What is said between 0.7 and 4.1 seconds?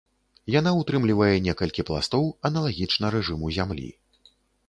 ўтрымлівае некалькі пластоў, аналагічна рэжыму зямлі.